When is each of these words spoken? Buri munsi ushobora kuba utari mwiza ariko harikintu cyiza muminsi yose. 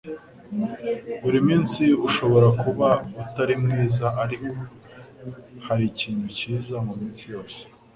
Buri 1.23 1.39
munsi 1.47 1.83
ushobora 2.07 2.47
kuba 2.61 2.87
utari 3.21 3.53
mwiza 3.63 4.07
ariko 4.23 4.49
harikintu 5.65 6.25
cyiza 6.37 6.75
muminsi 6.87 7.23
yose. 7.33 7.61